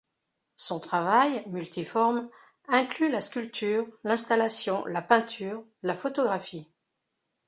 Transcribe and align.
Son 0.57 0.79
travail, 0.79 1.43
multiforme, 1.47 2.27
inclut 2.67 3.11
la 3.11 3.21
sculpture, 3.21 3.85
l’installation, 4.03 4.83
la 4.87 5.03
peinture, 5.03 5.63
la 5.83 5.93
photographie. 5.93 6.67